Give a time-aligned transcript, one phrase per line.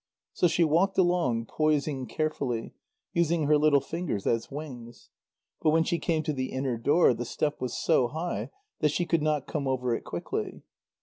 [0.33, 2.73] So she walked along, poising carefully,
[3.13, 5.11] using her little fingers as wings.
[5.61, 9.05] But when she came to the inner door, the step was so high, that she
[9.05, 10.63] could not come over it quickly.